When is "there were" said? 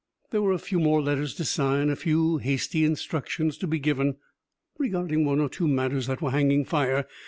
0.31-0.51